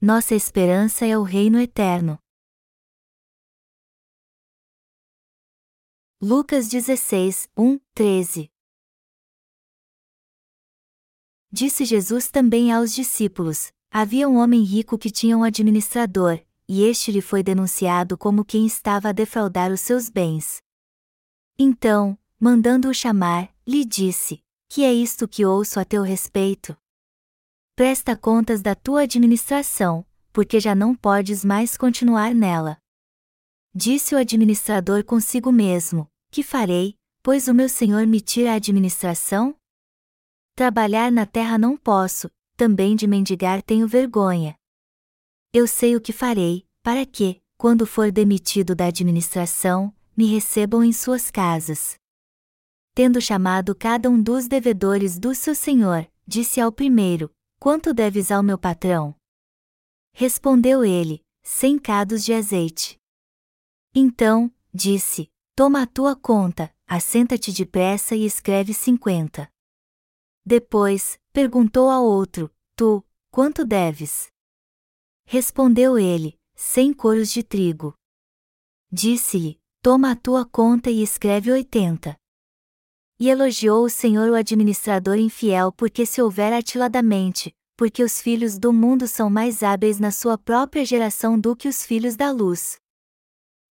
[0.00, 2.20] nossa esperança é o reino eterno.
[6.22, 8.48] Lucas 16, 1, 13
[11.50, 17.10] Disse Jesus também aos discípulos: Havia um homem rico que tinha um administrador, e este
[17.10, 20.62] lhe foi denunciado como quem estava a defraudar os seus bens.
[21.58, 26.76] Então, mandando-o chamar, lhe disse: Que é isto que ouço a teu respeito?
[27.78, 32.76] Presta contas da tua administração, porque já não podes mais continuar nela.
[33.72, 39.54] Disse o administrador consigo mesmo: Que farei, pois o meu senhor me tira a administração?
[40.56, 44.56] Trabalhar na terra não posso, também de mendigar tenho vergonha.
[45.52, 50.92] Eu sei o que farei, para que, quando for demitido da administração, me recebam em
[50.92, 51.94] suas casas.
[52.92, 57.30] Tendo chamado cada um dos devedores do seu senhor, disse ao primeiro:
[57.60, 59.16] Quanto deves ao meu patrão?
[60.12, 62.96] Respondeu ele: Cem cados de azeite.
[63.92, 69.52] Então, disse: Toma a tua conta, assenta-te depressa e escreve cinquenta.
[70.46, 74.28] Depois, perguntou ao outro: Tu, quanto deves?
[75.24, 77.92] Respondeu ele: Cem coros de trigo.
[78.90, 82.16] Disse-lhe: Toma a tua conta e escreve oitenta.
[83.20, 88.72] E elogiou o Senhor o administrador infiel porque se houver atiladamente, porque os filhos do
[88.72, 92.78] mundo são mais hábeis na sua própria geração do que os filhos da luz.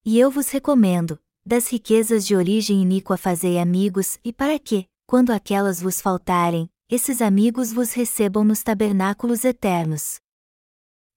[0.06, 5.32] E eu vos recomendo, das riquezas de origem iníqua fazei amigos, e para que, quando
[5.32, 10.20] aquelas vos faltarem, esses amigos vos recebam nos tabernáculos eternos.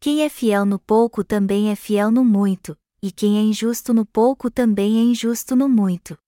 [0.00, 4.06] Quem é fiel no pouco também é fiel no muito, e quem é injusto no
[4.06, 6.18] pouco também é injusto no muito.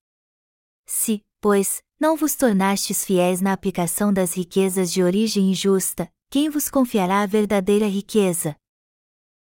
[0.86, 6.70] Se, pois, não vos tornastes fiéis na aplicação das riquezas de origem injusta, quem vos
[6.70, 8.54] confiará a verdadeira riqueza?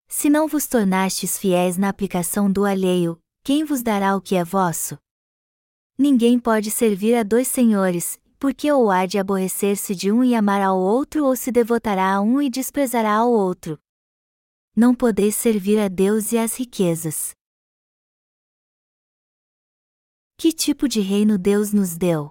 [0.06, 4.44] Se não vos tornastes fiéis na aplicação do alheio, quem vos dará o que é
[4.44, 4.98] vosso?
[5.96, 10.60] Ninguém pode servir a dois senhores, porque ou há de aborrecer-se de um e amar
[10.60, 13.78] ao outro ou se devotará a um e desprezará ao outro.
[14.76, 17.34] Não podeis servir a Deus e às riquezas.
[20.38, 22.30] Que tipo de reino Deus nos deu?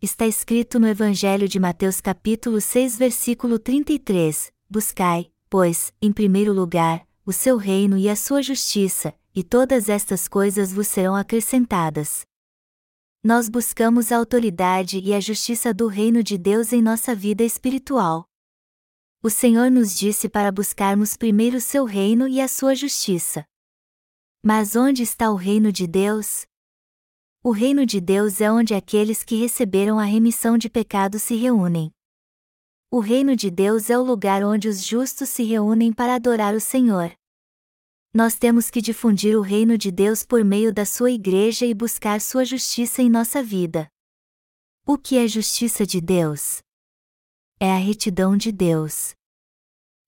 [0.00, 7.06] Está escrito no Evangelho de Mateus capítulo 6 versículo 33, Buscai, pois, em primeiro lugar,
[7.26, 12.22] o seu reino e a sua justiça, e todas estas coisas vos serão acrescentadas.
[13.22, 18.24] Nós buscamos a autoridade e a justiça do reino de Deus em nossa vida espiritual.
[19.22, 23.44] O Senhor nos disse para buscarmos primeiro o seu reino e a sua justiça.
[24.42, 26.46] Mas onde está o reino de Deus?
[27.42, 31.90] O reino de Deus é onde aqueles que receberam a remissão de pecados se reúnem.
[32.90, 36.60] O reino de Deus é o lugar onde os justos se reúnem para adorar o
[36.60, 37.12] Senhor
[38.12, 42.20] nós temos que difundir o reino de Deus por meio da sua igreja e buscar
[42.20, 43.88] sua justiça em nossa vida.
[44.84, 46.60] O que é justiça de Deus?
[47.60, 49.14] É a retidão de Deus.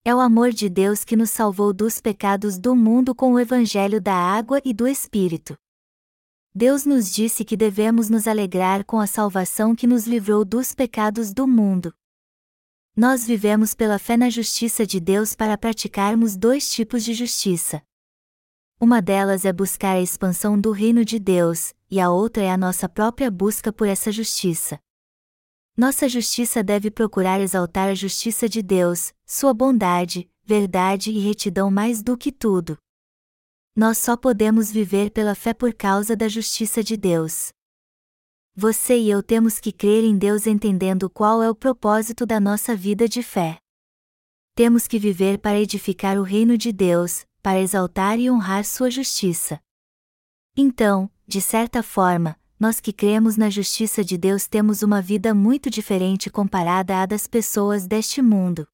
[0.05, 4.01] É o amor de Deus que nos salvou dos pecados do mundo com o evangelho
[4.01, 5.57] da água e do Espírito.
[6.53, 11.33] Deus nos disse que devemos nos alegrar com a salvação que nos livrou dos pecados
[11.33, 11.95] do mundo.
[12.97, 17.81] Nós vivemos pela fé na justiça de Deus para praticarmos dois tipos de justiça.
[18.81, 22.57] Uma delas é buscar a expansão do reino de Deus, e a outra é a
[22.57, 24.81] nossa própria busca por essa justiça.
[25.77, 32.03] Nossa justiça deve procurar exaltar a justiça de Deus, sua bondade, verdade e retidão mais
[32.03, 32.77] do que tudo.
[33.75, 37.53] Nós só podemos viver pela fé por causa da justiça de Deus.
[38.55, 42.77] Você e eu temos que crer em Deus entendendo qual é o propósito da nossa
[42.77, 43.57] vida de fé.
[44.55, 49.59] Temos que viver para edificar o reino de Deus, para exaltar e honrar sua justiça.
[50.55, 55.69] Então, de certa forma, nós que cremos na justiça de Deus temos uma vida muito
[55.69, 58.69] diferente comparada à das pessoas deste mundo.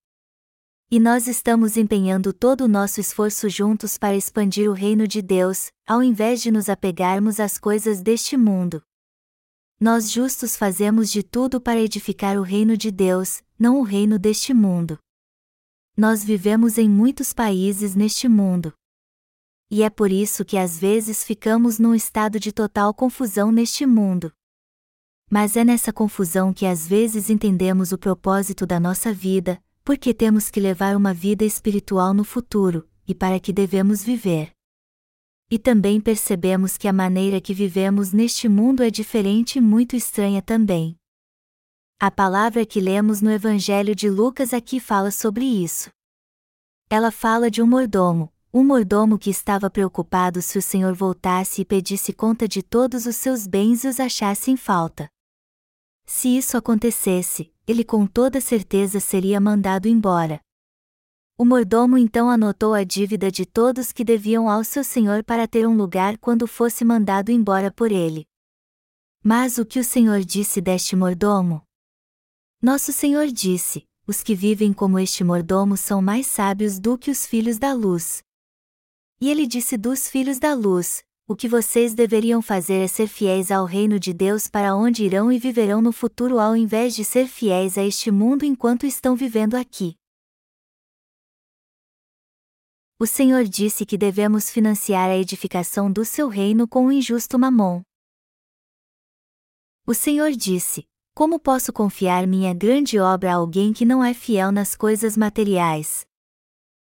[0.91, 5.71] E nós estamos empenhando todo o nosso esforço juntos para expandir o reino de Deus,
[5.87, 8.83] ao invés de nos apegarmos às coisas deste mundo.
[9.81, 14.53] Nós justos fazemos de tudo para edificar o reino de Deus, não o reino deste
[14.53, 14.99] mundo
[15.99, 18.73] nós vivemos em muitos países neste mundo.
[19.71, 24.33] E é por isso que às vezes ficamos num estado de total confusão neste mundo.
[25.31, 30.51] Mas é nessa confusão que às vezes entendemos o propósito da nossa vida, porque temos
[30.51, 34.53] que levar uma vida espiritual no futuro, e para que devemos viver.
[35.51, 40.41] E também percebemos que a maneira que vivemos neste mundo é diferente e muito estranha
[40.41, 40.97] também.
[42.01, 45.91] A palavra que lemos no Evangelho de Lucas aqui fala sobre isso.
[46.89, 51.65] Ela fala de um mordomo, um mordomo que estava preocupado se o senhor voltasse e
[51.65, 55.09] pedisse conta de todos os seus bens e os achasse em falta.
[56.07, 60.41] Se isso acontecesse, ele com toda certeza seria mandado embora.
[61.37, 65.69] O mordomo então anotou a dívida de todos que deviam ao seu senhor para ter
[65.69, 68.27] um lugar quando fosse mandado embora por ele.
[69.23, 71.63] Mas o que o senhor disse deste mordomo?
[72.61, 77.27] Nosso senhor disse: os que vivem como este mordomo são mais sábios do que os
[77.27, 78.23] filhos da luz.
[79.21, 83.51] E ele disse dos filhos da luz: O que vocês deveriam fazer é ser fiéis
[83.51, 87.27] ao reino de Deus para onde irão e viverão no futuro ao invés de ser
[87.27, 89.97] fiéis a este mundo enquanto estão vivendo aqui.
[93.01, 97.83] O Senhor disse que devemos financiar a edificação do seu reino com o injusto mamon.
[99.87, 100.89] O Senhor disse:
[101.19, 106.08] como posso confiar minha grande obra a alguém que não é fiel nas coisas materiais?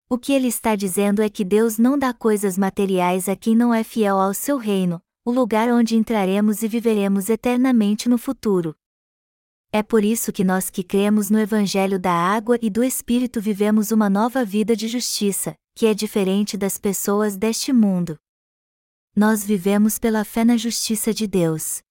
[0.08, 3.72] O que ele está dizendo é que Deus não dá coisas materiais a quem não
[3.72, 8.76] é fiel ao seu reino, o lugar onde entraremos e viveremos eternamente no futuro.
[9.72, 13.90] É por isso que nós que cremos no Evangelho da Água e do Espírito vivemos
[13.90, 18.16] uma nova vida de justiça, que é diferente das pessoas deste mundo.
[19.16, 21.82] Nós vivemos pela fé na justiça de Deus.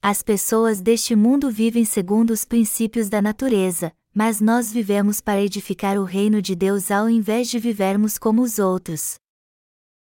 [0.00, 5.98] As pessoas deste mundo vivem segundo os princípios da natureza, mas nós vivemos para edificar
[5.98, 9.16] o reino de Deus ao invés de vivermos como os outros.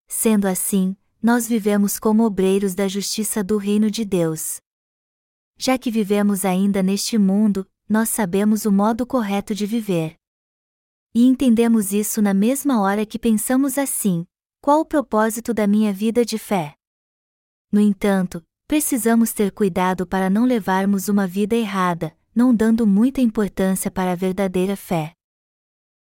[0.07, 4.63] Sendo assim, nós vivemos como obreiros da justiça do reino de Deus.
[5.59, 10.15] Já que vivemos ainda neste mundo, nós sabemos o modo correto de viver.
[11.15, 14.27] E entendemos isso na mesma hora que pensamos assim:
[14.63, 16.75] qual o propósito da minha vida de fé?
[17.71, 23.91] No entanto, precisamos ter cuidado para não levarmos uma vida errada, não dando muita importância
[23.91, 25.13] para a verdadeira fé.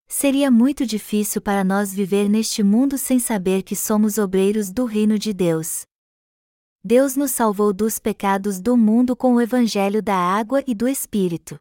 [0.07, 5.19] Seria muito difícil para nós viver neste mundo sem saber que somos obreiros do reino
[5.19, 5.81] de Deus.
[6.81, 11.59] Deus nos salvou dos pecados do mundo com o evangelho da água e do Espírito.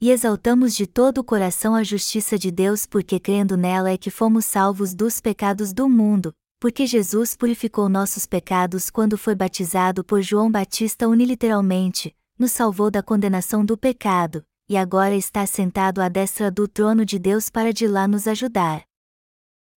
[0.00, 4.10] E exaltamos de todo o coração a justiça de Deus porque crendo nela é que
[4.10, 10.22] fomos salvos dos pecados do mundo, porque Jesus purificou nossos pecados quando foi batizado por
[10.22, 16.50] João Batista uniliteralmente, nos salvou da condenação do pecado, e agora está sentado à destra
[16.50, 18.84] do trono de Deus para de lá nos ajudar.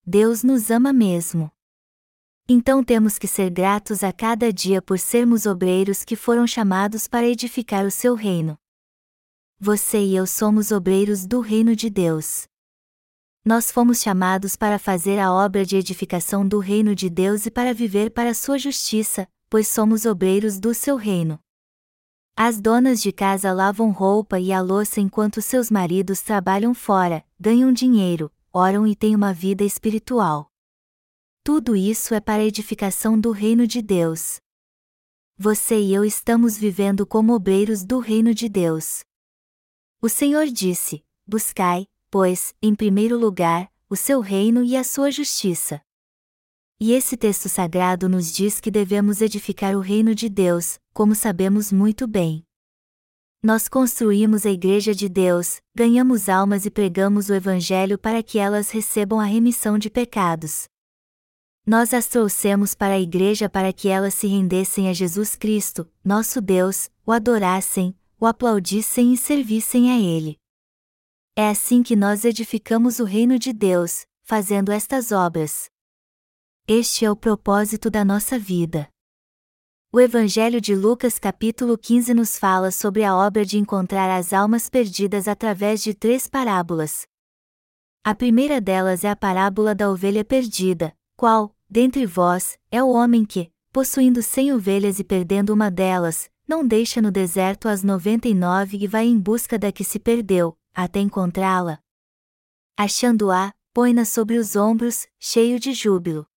[0.06, 1.52] Deus nos ama mesmo.
[2.48, 7.28] Então temos que ser gratos a cada dia por sermos obreiros que foram chamados para
[7.28, 8.58] edificar o seu reino.
[9.60, 12.50] Você e eu somos obreiros do reino de Deus
[13.50, 17.74] nós fomos chamados para fazer a obra de edificação do reino de Deus e para
[17.74, 21.40] viver para sua justiça, pois somos obreiros do seu reino.
[22.42, 27.70] As donas de casa lavam roupa e a louça enquanto seus maridos trabalham fora, ganham
[27.74, 30.50] dinheiro, oram e têm uma vida espiritual.
[31.44, 34.40] Tudo isso é para a edificação do reino de Deus.
[35.38, 39.02] Você e eu estamos vivendo como obreiros do reino de Deus.
[40.02, 45.82] O Senhor disse: Buscai, pois, em primeiro lugar, o seu reino e a sua justiça.
[46.82, 51.74] E esse texto sagrado nos diz que devemos edificar o reino de Deus, como sabemos
[51.74, 52.42] muito bem.
[53.44, 58.70] Nós construímos a Igreja de Deus, ganhamos almas e pregamos o Evangelho para que elas
[58.70, 60.70] recebam a remissão de pecados.
[61.66, 66.40] Nós as trouxemos para a Igreja para que elas se rendessem a Jesus Cristo, nosso
[66.40, 70.38] Deus, o adorassem, o aplaudissem e servissem a Ele.
[71.36, 75.70] É assim que nós edificamos o reino de Deus, fazendo estas obras.
[76.72, 78.88] Este é o propósito da nossa vida.
[79.92, 84.70] O Evangelho de Lucas capítulo 15 nos fala sobre a obra de encontrar as almas
[84.70, 87.08] perdidas através de três parábolas.
[88.04, 93.26] A primeira delas é a parábola da ovelha perdida, qual, dentre vós, é o homem
[93.26, 98.36] que, possuindo cem ovelhas e perdendo uma delas, não deixa no deserto as noventa e
[98.36, 101.80] nove e vai em busca da que se perdeu, até encontrá-la.
[102.78, 106.29] Achando-a, põe-na sobre os ombros, cheio de júbilo.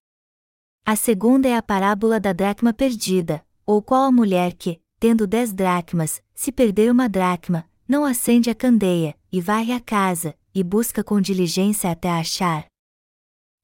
[0.85, 5.53] A segunda é a parábola da dracma perdida, ou qual a mulher que, tendo dez
[5.53, 11.05] dracmas, se perder uma dracma, não acende a candeia, e varre a casa, e busca
[11.05, 12.67] com diligência até a achar.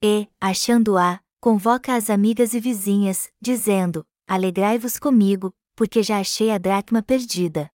[0.02, 7.02] E, achando-a, convoca as amigas e vizinhas, dizendo: Alegrai-vos comigo, porque já achei a dracma
[7.02, 7.68] perdida.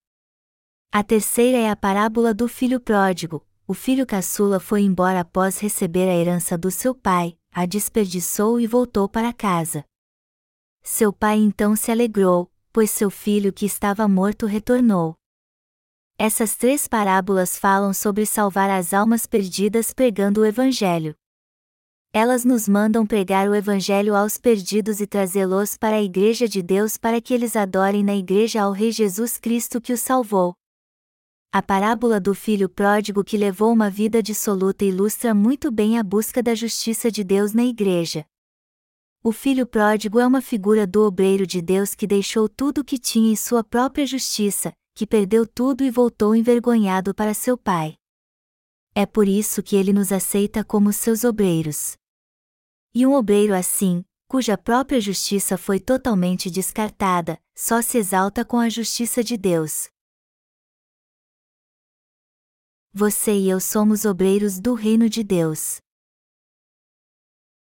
[0.91, 3.47] A terceira é a parábola do filho pródigo.
[3.67, 8.67] O filho caçula foi embora após receber a herança do seu pai, a desperdiçou e
[8.67, 9.85] voltou para casa.
[10.83, 15.15] Seu pai então se alegrou, pois seu filho que estava morto retornou.
[16.19, 21.15] Essas três parábolas falam sobre salvar as almas perdidas pregando o Evangelho.
[22.13, 26.97] Elas nos mandam pregar o Evangelho aos perdidos e trazê-los para a Igreja de Deus
[26.97, 30.55] para que eles adorem na Igreja ao Rei Jesus Cristo que os salvou.
[31.57, 36.43] A parábola do filho pródigo que levou uma vida dissoluta ilustra muito bem a busca
[36.43, 38.27] da justiça de Deus na Igreja.
[39.23, 42.99] O filho pródigo é uma figura do obreiro de Deus que deixou tudo o que
[42.99, 47.95] tinha em sua própria justiça, que perdeu tudo e voltou envergonhado para seu pai.
[48.93, 51.97] É por isso que ele nos aceita como seus obreiros.
[52.93, 58.69] E um obreiro assim, cuja própria justiça foi totalmente descartada, só se exalta com a
[58.69, 59.94] justiça de Deus.
[62.97, 65.79] Você e eu somos obreiros do reino de Deus.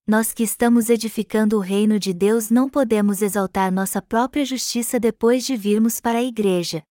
[0.05, 5.43] Nós que estamos edificando o reino de Deus não podemos exaltar nossa própria justiça depois
[5.43, 6.83] de virmos para a igreja.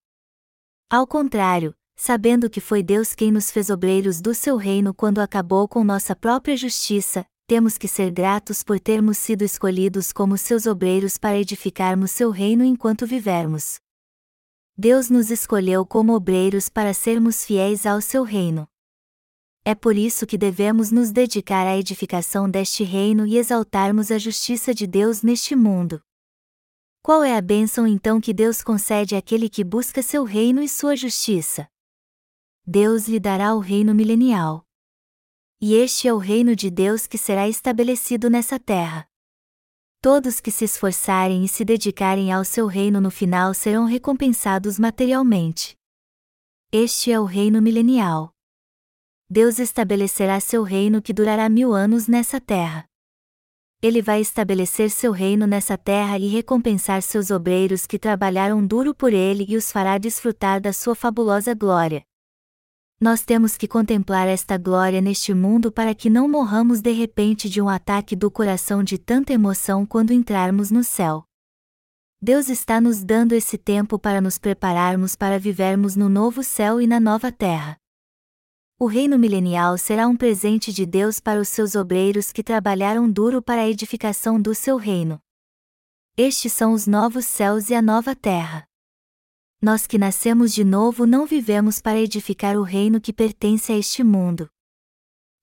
[0.91, 5.69] Ao contrário, sabendo que foi Deus quem nos fez obreiros do seu reino quando acabou
[5.69, 11.17] com nossa própria justiça, temos que ser gratos por termos sido escolhidos como seus obreiros
[11.17, 13.77] para edificarmos seu reino enquanto vivermos.
[14.79, 18.69] Deus nos escolheu como obreiros para sermos fiéis ao seu reino.
[19.65, 24.75] É por isso que devemos nos dedicar à edificação deste reino e exaltarmos a justiça
[24.75, 26.03] de Deus neste mundo.
[27.03, 30.95] Qual é a bênção então que Deus concede àquele que busca seu reino e sua
[30.95, 31.67] justiça?
[32.67, 34.63] Deus lhe dará o reino milenial.
[35.59, 39.09] E este é o reino de Deus que será estabelecido nessa terra.
[40.09, 45.77] Todos que se esforçarem e se dedicarem ao seu reino no final serão recompensados materialmente.
[46.71, 48.31] Este é o reino milenial.
[49.29, 52.85] Deus estabelecerá seu reino que durará mil anos nessa terra.
[53.83, 59.13] Ele vai estabelecer seu reino nessa terra e recompensar seus obreiros que trabalharam duro por
[59.13, 62.05] ele e os fará desfrutar da sua fabulosa glória.
[62.99, 67.61] Nós temos que contemplar esta glória neste mundo para que não morramos de repente de
[67.61, 71.23] um ataque do coração de tanta emoção quando entrarmos no céu.
[72.23, 76.87] Deus está nos dando esse tempo para nos prepararmos para vivermos no novo céu e
[76.87, 77.77] na nova terra.
[78.79, 83.43] O reino milenial será um presente de Deus para os seus obreiros que trabalharam duro
[83.43, 85.21] para a edificação do seu reino.
[86.17, 88.67] Estes são os novos céus e a nova terra
[89.61, 94.05] nós que nascemos de novo não vivemos para edificar o reino que pertence a este
[94.05, 94.49] mundo.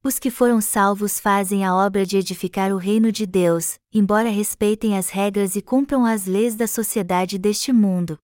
[0.04, 4.98] Os que foram salvos fazem a obra de edificar o reino de Deus, embora respeitem
[4.98, 8.20] as regras e cumpram as leis da sociedade deste mundo.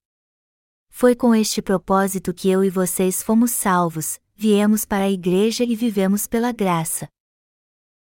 [0.89, 5.75] Foi com este propósito que eu e vocês fomos salvos, viemos para a igreja e
[5.75, 7.07] vivemos pela graça.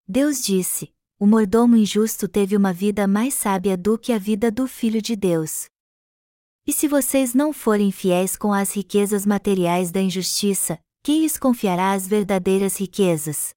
[0.09, 4.67] Deus disse: O mordomo injusto teve uma vida mais sábia do que a vida do
[4.67, 5.67] Filho de Deus.
[6.67, 11.93] E se vocês não forem fiéis com as riquezas materiais da injustiça, quem lhes confiará
[11.93, 13.55] as verdadeiras riquezas?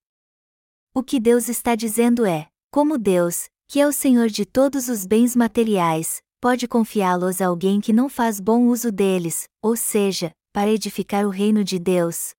[0.93, 5.07] O que Deus está dizendo é: como Deus, que é o Senhor de todos os
[5.07, 10.69] bens materiais, pode confiá-los a alguém que não faz bom uso deles, ou seja, para
[10.69, 12.35] edificar o reino de Deus.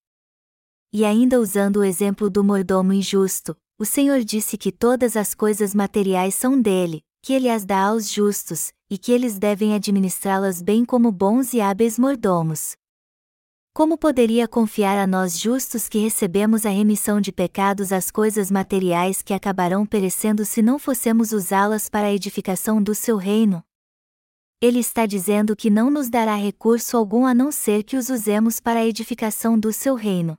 [0.92, 5.74] E ainda usando o exemplo do mordomo injusto, o Senhor disse que todas as coisas
[5.74, 10.84] materiais são dele, que ele as dá aos justos, e que eles devem administrá-las bem
[10.84, 12.74] como bons e hábeis mordomos.
[13.72, 19.22] Como poderia confiar a nós justos que recebemos a remissão de pecados as coisas materiais
[19.22, 23.62] que acabarão perecendo se não fossemos usá-las para a edificação do seu reino?
[24.60, 28.58] Ele está dizendo que não nos dará recurso algum a não ser que os usemos
[28.58, 30.36] para a edificação do seu reino.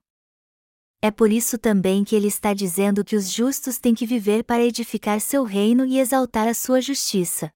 [1.02, 4.62] É por isso também que ele está dizendo que os justos têm que viver para
[4.62, 7.50] edificar seu reino e exaltar a sua justiça.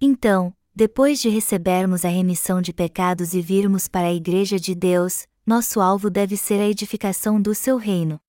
[0.00, 5.26] Então, depois de recebermos a remissão de pecados e virmos para a Igreja de Deus,
[5.46, 8.20] nosso alvo deve ser a edificação do seu reino.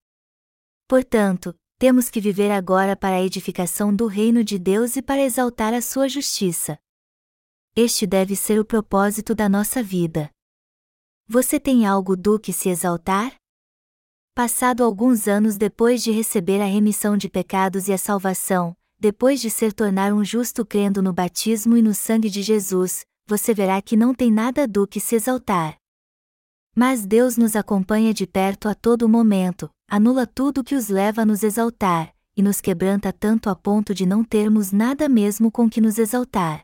[0.88, 5.74] Portanto, temos que viver agora para a edificação do reino de Deus e para exaltar
[5.74, 6.78] a sua justiça.
[7.76, 10.30] Este deve ser o propósito da nossa vida.
[11.28, 13.36] Você tem algo do que se exaltar?
[14.36, 19.50] Passado alguns anos depois de receber a remissão de pecados e a salvação, depois de
[19.50, 23.98] ser tornar um justo crendo no batismo e no sangue de Jesus, você verá que
[23.98, 25.76] não tem nada do que se exaltar.
[26.76, 31.26] Mas Deus nos acompanha de perto a todo momento, anula tudo que os leva a
[31.26, 35.82] nos exaltar, e nos quebranta tanto a ponto de não termos nada mesmo com que
[35.82, 36.62] nos exaltar.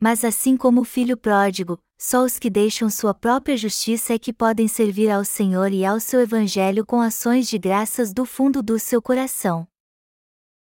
[0.00, 4.32] Mas assim como o filho pródigo, só os que deixam sua própria justiça é que
[4.32, 8.78] podem servir ao Senhor e ao seu Evangelho com ações de graças do fundo do
[8.78, 9.66] seu coração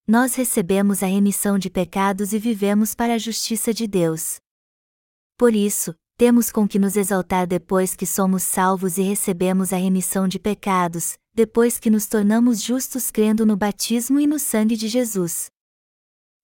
[0.10, 4.40] nós recebemos a remissão de pecados e vivemos para a justiça de Deus.
[5.38, 10.28] Por isso, temos com que nos exaltar depois que somos salvos e recebemos a remissão
[10.28, 15.52] de pecados, depois que nos tornamos justos crendo no batismo e no sangue de Jesus.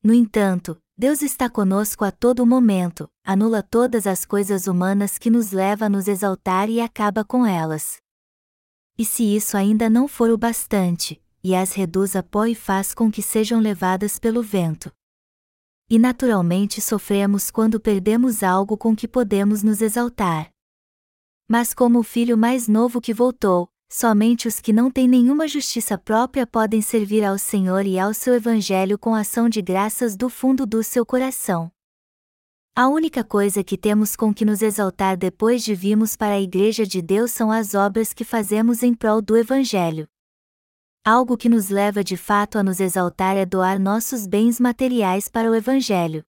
[0.03, 5.51] No entanto, Deus está conosco a todo momento, anula todas as coisas humanas que nos
[5.51, 7.97] leva a nos exaltar e acaba com elas.
[8.95, 12.91] E se isso ainda não for o bastante, e as reduz a pó e faz
[12.91, 14.91] com que sejam levadas pelo vento.
[15.87, 20.49] E naturalmente sofremos quando perdemos algo com que podemos nos exaltar.
[21.47, 25.99] Mas como o filho mais novo que voltou, somente os que não têm nenhuma justiça
[25.99, 30.65] própria podem servir ao Senhor e ao seu Evangelho com ação de graças do fundo
[30.65, 31.71] do seu coração.
[32.75, 36.87] A única coisa que temos com que nos exaltar depois de virmos para a Igreja
[36.87, 40.07] de Deus são as obras que fazemos em prol do Evangelho.
[41.07, 45.51] Algo que nos leva de fato a nos exaltar é doar nossos bens materiais para
[45.51, 46.23] o Evangelho.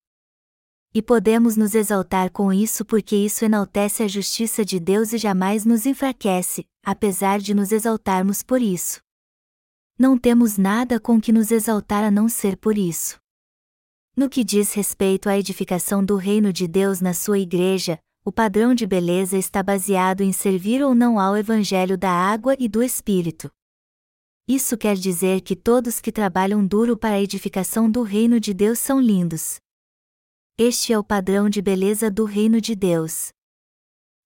[0.93, 5.65] E podemos nos exaltar com isso porque isso enaltece a justiça de Deus e jamais
[5.65, 9.01] nos enfraquece, apesar de nos exaltarmos por isso.
[9.97, 13.19] Não temos nada com que nos exaltar a não ser por isso.
[14.15, 18.75] No que diz respeito à edificação do reino de Deus na sua igreja, o padrão
[18.75, 23.49] de beleza está baseado em servir ou não ao Evangelho da água e do Espírito.
[24.47, 28.79] Isso quer dizer que todos que trabalham duro para a edificação do reino de Deus
[28.79, 29.59] são lindos.
[30.57, 33.29] Este é o padrão de beleza do reino de Deus.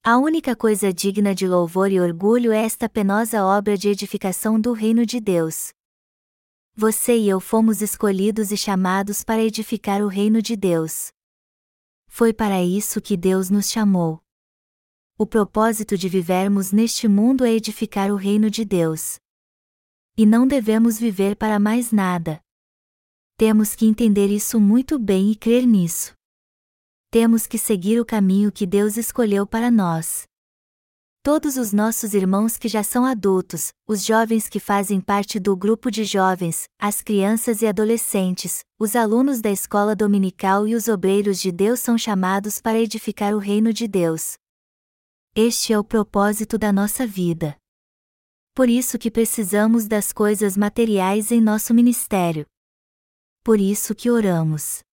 [0.03, 4.73] A única coisa digna de louvor e orgulho é esta penosa obra de edificação do
[4.73, 5.71] reino de Deus.
[6.75, 11.11] Você e eu fomos escolhidos e chamados para edificar o reino de Deus.
[12.07, 14.21] Foi para isso que Deus nos chamou.
[15.17, 19.20] O propósito de vivermos neste mundo é edificar o reino de Deus.
[20.17, 22.39] E não devemos viver para mais nada.
[23.37, 26.13] Temos que entender isso muito bem e crer nisso
[27.11, 30.23] temos que seguir o caminho que Deus escolheu para nós.
[31.21, 35.91] Todos os nossos irmãos que já são adultos, os jovens que fazem parte do grupo
[35.91, 41.51] de jovens, as crianças e adolescentes, os alunos da escola dominical e os obreiros de
[41.51, 44.35] Deus são chamados para edificar o reino de Deus.
[45.35, 47.60] Este é o propósito da nossa vida.
[48.53, 52.45] Por isso que precisamos das coisas materiais em nosso ministério.
[53.43, 54.83] Por isso que oramos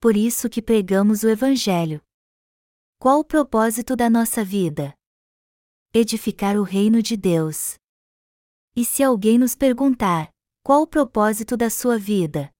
[0.00, 2.00] por isso que pregamos o Evangelho.
[2.98, 4.94] Qual o propósito da nossa vida?
[5.92, 7.74] Edificar o reino de Deus.
[8.74, 10.30] E se alguém nos perguntar,
[10.64, 12.50] qual o propósito da sua vida?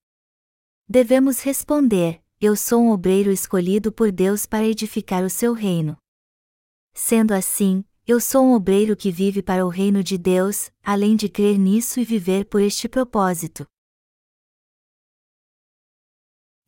[0.86, 5.96] Devemos responder: Eu sou um obreiro escolhido por Deus para edificar o seu reino.
[6.92, 11.28] Sendo assim, eu sou um obreiro que vive para o reino de Deus, além de
[11.28, 13.64] crer nisso e viver por este propósito.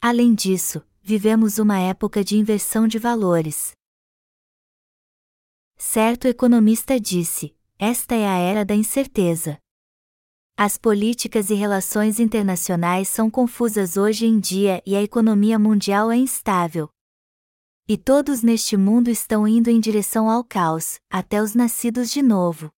[0.00, 3.72] Além disso, vivemos uma época de inversão de valores.
[5.76, 9.58] Certo economista disse: esta é a era da incerteza.
[10.56, 16.16] As políticas e relações internacionais são confusas hoje em dia e a economia mundial é
[16.16, 16.88] instável.
[17.88, 22.70] E todos neste mundo estão indo em direção ao caos, até os nascidos de novo.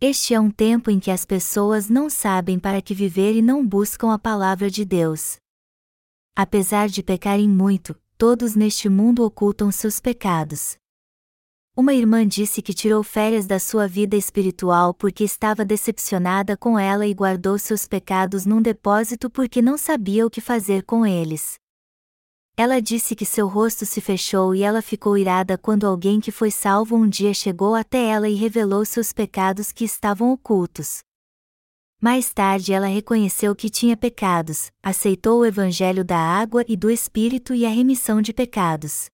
[0.00, 3.66] Este é um tempo em que as pessoas não sabem para que viver e não
[3.66, 5.36] buscam a palavra de Deus.
[6.36, 10.76] Apesar de pecarem muito, todos neste mundo ocultam seus pecados.
[11.76, 17.04] Uma irmã disse que tirou férias da sua vida espiritual porque estava decepcionada com ela
[17.04, 21.58] e guardou seus pecados num depósito porque não sabia o que fazer com eles.
[22.56, 26.52] Ela disse que seu rosto se fechou e ela ficou irada quando alguém que foi
[26.52, 31.00] salvo um dia chegou até ela e revelou seus pecados que estavam ocultos.
[32.00, 37.54] Mais tarde ela reconheceu que tinha pecados, aceitou o Evangelho da água e do Espírito
[37.54, 39.06] e a remissão de pecados.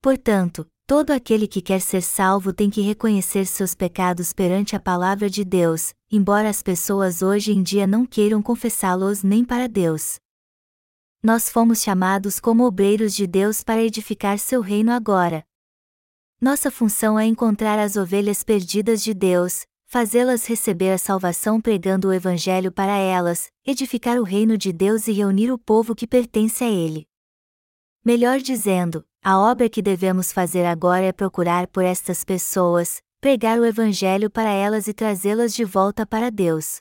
[0.00, 5.28] Portanto, todo aquele que quer ser salvo tem que reconhecer seus pecados perante a palavra
[5.28, 10.18] de Deus, embora as pessoas hoje em dia não queiram confessá-los nem para Deus.
[11.28, 15.44] Nós fomos chamados como obreiros de Deus para edificar seu reino agora.
[16.40, 22.14] Nossa função é encontrar as ovelhas perdidas de Deus, fazê-las receber a salvação pregando o
[22.14, 26.70] Evangelho para elas, edificar o reino de Deus e reunir o povo que pertence a
[26.70, 27.06] Ele.
[28.02, 33.66] Melhor dizendo, a obra que devemos fazer agora é procurar por estas pessoas, pregar o
[33.66, 36.80] Evangelho para elas e trazê-las de volta para Deus.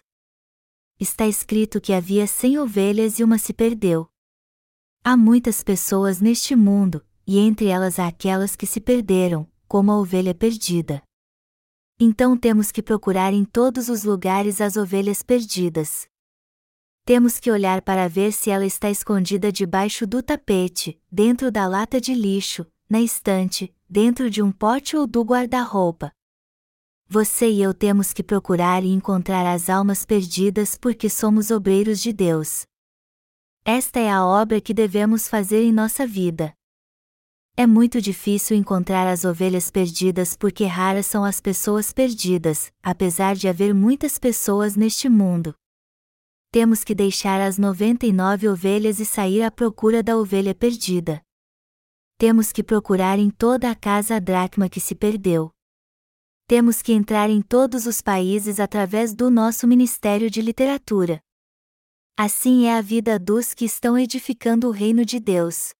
[0.97, 4.09] Está escrito que havia cem ovelhas e uma se perdeu.
[5.03, 9.97] Há muitas pessoas neste mundo, e entre elas há aquelas que se perderam, como a
[9.97, 11.01] ovelha perdida.
[11.99, 16.07] Então temos que procurar em todos os lugares as ovelhas perdidas.
[17.03, 21.99] Temos que olhar para ver se ela está escondida debaixo do tapete, dentro da lata
[22.01, 26.11] de lixo, na estante, dentro de um pote ou do guarda-roupa.
[27.09, 32.11] Você e eu temos que procurar e encontrar as almas perdidas porque somos obreiros de
[32.11, 32.65] Deus.
[33.69, 36.53] Esta é a obra que devemos fazer em nossa vida.
[37.57, 43.45] É muito difícil encontrar as ovelhas perdidas porque raras são as pessoas perdidas, apesar de
[43.45, 45.53] haver muitas pessoas neste mundo.
[46.49, 51.21] Temos que deixar as 99 ovelhas e sair à procura da ovelha perdida.
[52.17, 55.51] Temos que procurar em toda a casa a dracma que se perdeu.
[56.47, 61.21] Temos que entrar em todos os países através do nosso Ministério de Literatura.
[62.17, 65.71] Assim é a vida dos que estão edificando o reino de Deus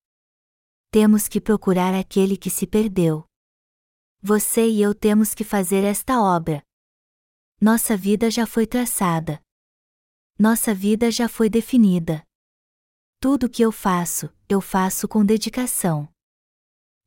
[1.00, 3.24] temos que procurar aquele que se perdeu.
[4.20, 6.64] Você e eu temos que fazer esta obra.
[7.62, 9.40] Nossa vida já foi traçada.
[10.40, 12.24] Nossa vida já foi definida.
[13.20, 16.10] Tudo que eu faço, eu faço com dedicação.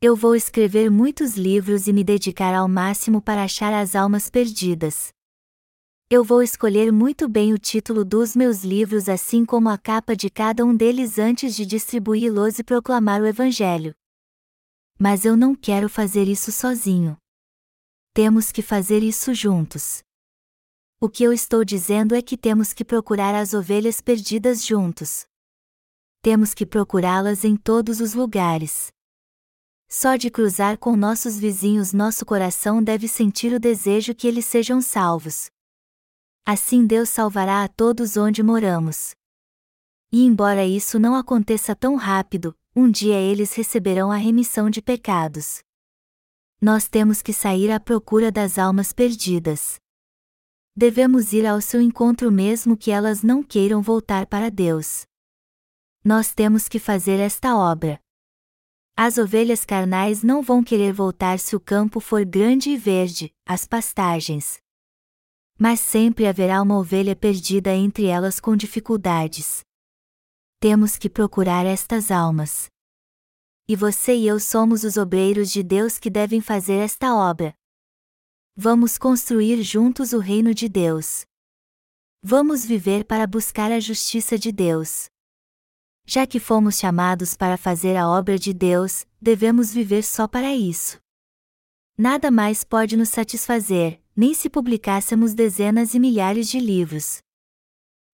[0.00, 5.12] Eu vou escrever muitos livros e me dedicar ao máximo para achar as almas perdidas.
[6.12, 10.28] Eu vou escolher muito bem o título dos meus livros, assim como a capa de
[10.28, 13.94] cada um deles antes de distribuí-los e proclamar o Evangelho.
[14.98, 17.16] Mas eu não quero fazer isso sozinho.
[18.12, 20.02] Temos que fazer isso juntos.
[21.00, 25.26] O que eu estou dizendo é que temos que procurar as ovelhas perdidas juntos.
[26.22, 28.88] Temos que procurá-las em todos os lugares.
[29.88, 34.82] Só de cruzar com nossos vizinhos nosso coração deve sentir o desejo que eles sejam
[34.82, 35.48] salvos.
[36.44, 39.14] Assim Deus salvará a todos onde moramos.
[40.12, 45.62] E embora isso não aconteça tão rápido, um dia eles receberão a remissão de pecados.
[46.60, 49.78] Nós temos que sair à procura das almas perdidas.
[50.74, 55.04] Devemos ir ao seu encontro mesmo que elas não queiram voltar para Deus.
[56.04, 58.00] Nós temos que fazer esta obra.
[58.96, 63.66] As ovelhas carnais não vão querer voltar se o campo for grande e verde, as
[63.66, 64.60] pastagens,
[65.62, 69.60] mas sempre haverá uma ovelha perdida entre elas com dificuldades.
[70.58, 72.70] Temos que procurar estas almas.
[73.68, 77.52] E você e eu somos os obreiros de Deus que devem fazer esta obra.
[78.56, 81.26] Vamos construir juntos o reino de Deus.
[82.22, 85.10] Vamos viver para buscar a justiça de Deus.
[86.06, 90.98] Já que fomos chamados para fazer a obra de Deus, devemos viver só para isso.
[91.98, 97.18] Nada mais pode nos satisfazer, nem se publicássemos dezenas e milhares de livros.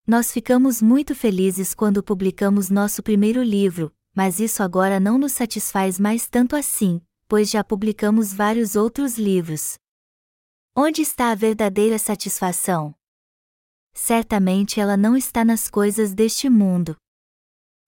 [0.05, 5.99] Nós ficamos muito felizes quando publicamos nosso primeiro livro, mas isso agora não nos satisfaz
[5.99, 9.77] mais tanto assim, pois já publicamos vários outros livros.
[10.75, 12.95] Onde está a verdadeira satisfação?
[13.93, 16.95] Certamente ela não está nas coisas deste mundo.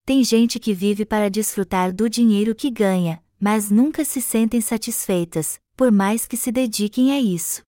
[0.05, 5.59] Tem gente que vive para desfrutar do dinheiro que ganha, mas nunca se sentem satisfeitas,
[5.77, 7.61] por mais que se dediquem a isso.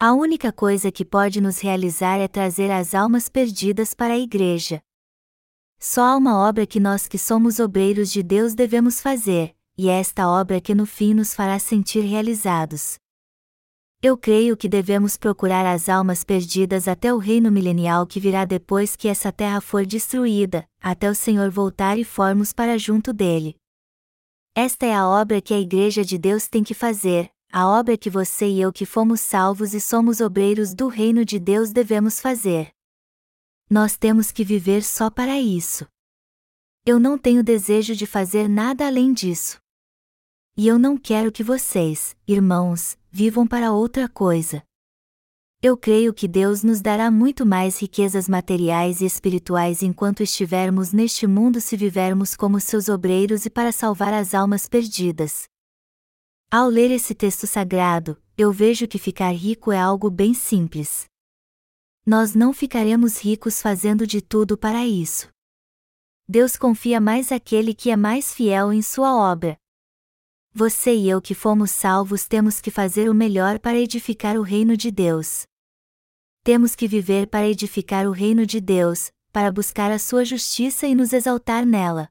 [0.00, 4.80] A única coisa que pode nos realizar é trazer as almas perdidas para a Igreja.
[5.76, 9.98] Só há uma obra que nós que somos obreiros de Deus devemos fazer, e é
[9.98, 12.96] esta obra que no fim nos fará sentir realizados.
[14.00, 18.94] Eu creio que devemos procurar as almas perdidas até o reino milenial que virá depois
[18.94, 23.56] que essa terra for destruída, até o Senhor voltar e formos para junto dele.
[24.54, 28.10] Esta é a obra que a Igreja de Deus tem que fazer, a obra que
[28.10, 32.70] você e eu que fomos salvos e somos obreiros do reino de Deus devemos fazer.
[33.70, 35.86] Nós temos que viver só para isso.
[36.84, 39.58] Eu não tenho desejo de fazer nada além disso.
[40.56, 44.62] E eu não quero que vocês, irmãos, vivam para outra coisa.
[45.62, 51.26] Eu creio que Deus nos dará muito mais riquezas materiais e espirituais enquanto estivermos neste
[51.26, 55.48] mundo se vivermos como seus obreiros e para salvar as almas perdidas.
[56.50, 61.04] Ao ler esse texto sagrado, eu vejo que ficar rico é algo bem simples.
[62.06, 65.28] Nós não ficaremos ricos fazendo de tudo para isso.
[66.26, 69.58] Deus confia mais aquele que é mais fiel em sua obra.
[70.54, 74.74] Você e eu que fomos salvos temos que fazer o melhor para edificar o reino
[74.74, 75.42] de Deus.
[76.42, 80.94] Temos que viver para edificar o reino de Deus, para buscar a sua justiça e
[80.94, 82.08] nos exaltar nela.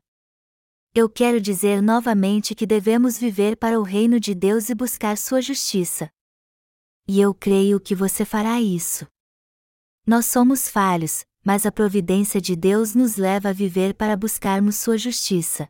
[0.93, 5.41] Eu quero dizer novamente que devemos viver para o reino de Deus e buscar sua
[5.41, 6.09] justiça.
[7.07, 9.07] E eu creio que você fará isso.
[10.05, 14.97] Nós somos falhos, mas a providência de Deus nos leva a viver para buscarmos sua
[14.97, 15.69] justiça.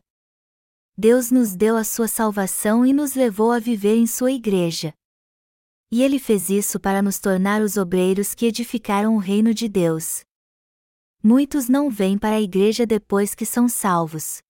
[0.96, 4.92] Deus nos deu a sua salvação e nos levou a viver em sua igreja.
[5.90, 10.22] E ele fez isso para nos tornar os obreiros que edificaram o reino de Deus.
[11.22, 14.42] Muitos não vêm para a igreja depois que são salvos.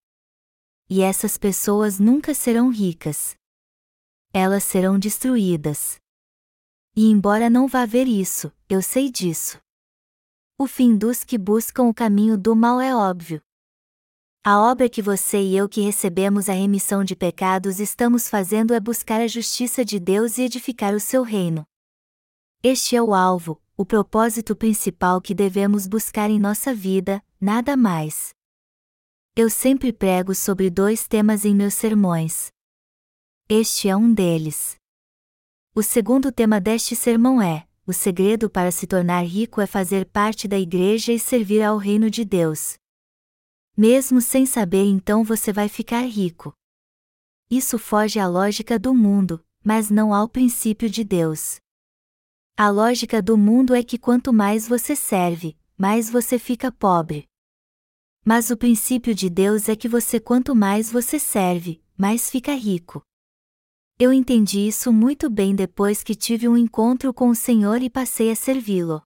[0.89, 3.37] E essas pessoas nunca serão ricas.
[4.33, 6.01] Elas serão destruídas.
[6.97, 9.61] E embora não vá ver isso, eu sei disso.
[10.59, 13.41] O fim dos que buscam o caminho do mal é óbvio.
[14.43, 18.81] A obra que você e eu que recebemos a remissão de pecados estamos fazendo é
[18.81, 21.67] buscar a justiça de Deus e edificar o seu reino.
[22.63, 28.35] Este é o alvo, o propósito principal que devemos buscar em nossa vida, nada mais.
[29.41, 32.51] Eu sempre prego sobre dois temas em meus sermões.
[33.49, 34.75] Este é um deles.
[35.77, 40.49] O segundo tema deste sermão é: o segredo para se tornar rico é fazer parte
[40.49, 42.79] da igreja e servir ao reino de Deus.
[43.77, 46.53] Mesmo sem saber, então você vai ficar rico.
[47.49, 51.61] Isso foge à lógica do mundo, mas não ao princípio de Deus.
[52.57, 57.29] A lógica do mundo é que quanto mais você serve, mais você fica pobre.
[58.31, 63.01] Mas o princípio de Deus é que você quanto mais você serve, mais fica rico.
[63.99, 68.31] Eu entendi isso muito bem depois que tive um encontro com o Senhor e passei
[68.31, 69.01] a servi-lo.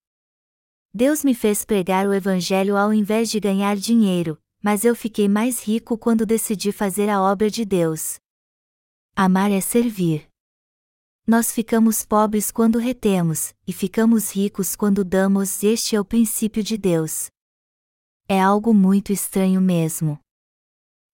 [0.93, 5.63] Deus me fez pregar o Evangelho ao invés de ganhar dinheiro, mas eu fiquei mais
[5.63, 8.17] rico quando decidi fazer a obra de Deus.
[9.15, 10.27] Amar é servir.
[11.25, 16.77] Nós ficamos pobres quando retemos, e ficamos ricos quando damos, este é o princípio de
[16.77, 17.31] Deus.
[18.35, 20.19] É algo muito estranho mesmo.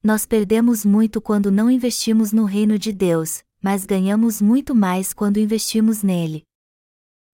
[0.05, 5.41] Nós perdemos muito quando não investimos no reino de Deus, mas ganhamos muito mais quando
[5.41, 6.45] investimos nele.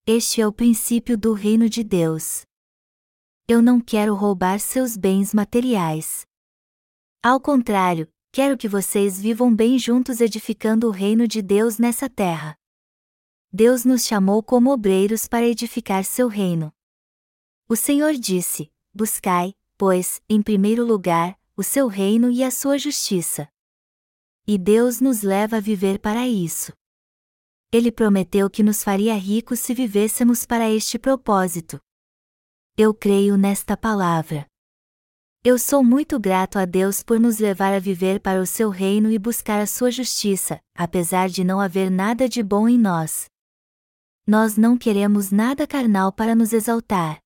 [0.06, 2.46] Este é o princípio do reino de Deus.
[3.46, 6.24] Eu não quero roubar seus bens materiais.
[7.22, 12.56] Ao contrário, quero que vocês vivam bem juntos edificando o reino de Deus nessa terra.
[13.52, 16.72] Deus nos chamou como obreiros para edificar seu reino.
[17.68, 23.48] O Senhor disse: Buscai, pois, em primeiro lugar, o seu reino e a sua justiça.
[24.46, 26.72] E Deus nos leva a viver para isso.
[27.72, 31.80] Ele prometeu que nos faria ricos se vivêssemos para este propósito.
[32.76, 34.46] Eu creio nesta palavra.
[35.42, 39.10] Eu sou muito grato a Deus por nos levar a viver para o seu reino
[39.10, 43.26] e buscar a sua justiça, apesar de não haver nada de bom em nós.
[44.26, 47.20] Nós não queremos nada carnal para nos exaltar.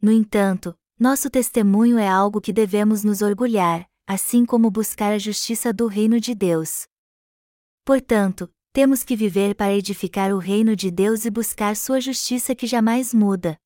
[0.00, 5.72] No entanto, nosso testemunho é algo que devemos nos orgulhar, assim como buscar a justiça
[5.72, 6.86] do reino de Deus.
[7.84, 12.66] Portanto, temos que viver para edificar o reino de Deus e buscar sua justiça que
[12.66, 13.56] jamais muda.